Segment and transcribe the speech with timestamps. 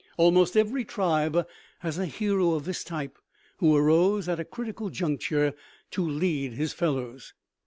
[0.17, 1.47] Almost every tribe
[1.81, 3.19] has a hero of this type
[3.57, 5.53] who arose at a critical juncture
[5.91, 7.35] to lead his fellows.